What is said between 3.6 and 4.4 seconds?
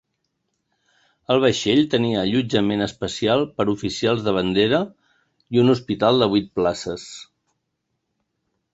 a oficials de